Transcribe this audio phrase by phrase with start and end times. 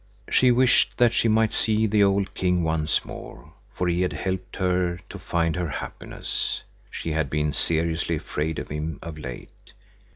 [0.31, 4.55] She wished that she might see the old king once more, for he had helped
[4.55, 6.63] her to find her happiness.
[6.89, 9.73] She had been seriously afraid of him of late.